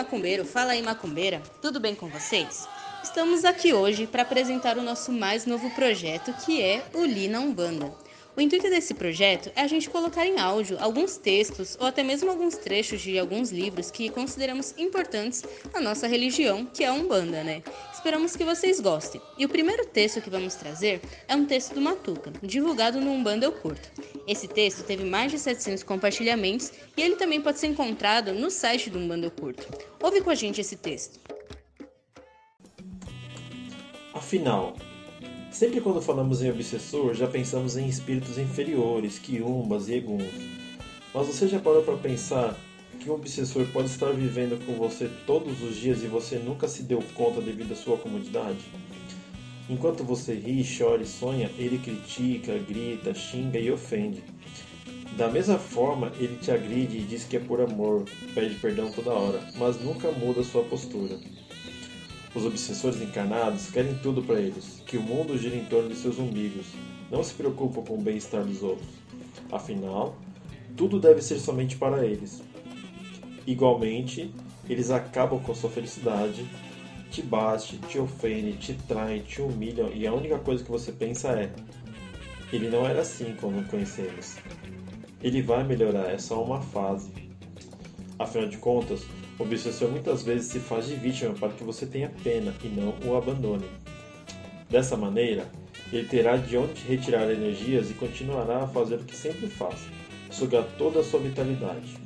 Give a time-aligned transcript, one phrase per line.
[0.00, 2.66] macumbeiro, fala aí macumbeira, tudo bem com vocês?
[3.04, 7.92] Estamos aqui hoje para apresentar o nosso mais novo projeto que é o Lina Umbanda.
[8.34, 12.30] O intuito desse projeto é a gente colocar em áudio alguns textos ou até mesmo
[12.30, 15.44] alguns trechos de alguns livros que consideramos importantes
[15.74, 17.62] na nossa religião, que é a Umbanda, né?
[17.92, 19.20] Esperamos que vocês gostem.
[19.36, 23.44] E o primeiro texto que vamos trazer é um texto do Matuca, divulgado no Umbanda
[23.44, 23.90] Eu Curto.
[24.30, 28.88] Esse texto teve mais de 700 compartilhamentos e ele também pode ser encontrado no site
[28.88, 29.66] do Umbanda Curto.
[30.00, 31.18] Ouve com a gente esse texto.
[34.14, 34.76] Afinal,
[35.50, 40.32] Sempre quando falamos em obsessor, já pensamos em espíritos inferiores, quiumbas e eguns.
[41.12, 42.56] Mas você já parou para pensar
[43.00, 46.84] que um obsessor pode estar vivendo com você todos os dias e você nunca se
[46.84, 48.64] deu conta devido à sua comodidade?
[49.70, 54.20] Enquanto você ri, chora e sonha, ele critica, grita, xinga e ofende.
[55.16, 59.12] Da mesma forma, ele te agride e diz que é por amor, pede perdão toda
[59.12, 61.16] hora, mas nunca muda sua postura.
[62.34, 66.18] Os obsessores encarnados querem tudo para eles, que o mundo gira em torno de seus
[66.18, 66.66] umbigos,
[67.08, 68.88] não se preocupam com o bem-estar dos outros.
[69.52, 70.16] Afinal,
[70.76, 72.42] tudo deve ser somente para eles.
[73.46, 74.34] Igualmente,
[74.68, 76.44] eles acabam com sua felicidade,
[77.10, 81.28] te bate, te ofende, te traem, te humilham e a única coisa que você pensa
[81.30, 81.50] é:
[82.52, 84.36] ele não era assim quando conhecemos.
[85.22, 87.10] Ele vai melhorar, é só uma fase.
[88.18, 89.02] Afinal de contas,
[89.38, 92.94] o obsessor muitas vezes se faz de vítima para que você tenha pena e não
[93.04, 93.66] o abandone.
[94.68, 95.50] Dessa maneira,
[95.92, 99.80] ele terá de onde retirar energias e continuará a fazer o que sempre faz,
[100.30, 101.98] sugar toda a sua vitalidade.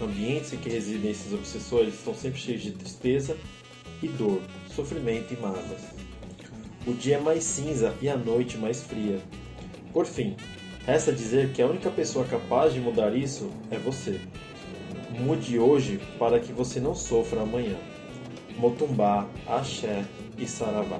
[0.00, 3.36] Ambientes em que residem esses obsessores estão sempre cheios de tristeza
[4.02, 4.40] e dor,
[4.74, 5.82] sofrimento e mágoas.
[6.86, 9.18] O dia é mais cinza e a noite mais fria.
[9.92, 10.36] Por fim,
[10.84, 14.20] resta dizer que a única pessoa capaz de mudar isso é você.
[15.18, 17.76] Mude hoje para que você não sofra amanhã.
[18.58, 20.04] Motumbá, Axé
[20.36, 20.98] e Saravá.